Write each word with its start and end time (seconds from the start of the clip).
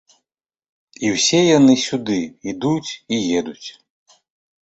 І 1.09 1.09
ўсе 1.15 1.41
яны 1.57 1.75
сюды 1.87 2.17
ідуць 2.53 2.87
і 2.89 3.15
едуць. 3.43 3.67